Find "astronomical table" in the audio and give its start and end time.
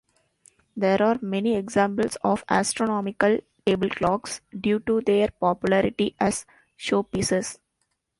2.49-3.89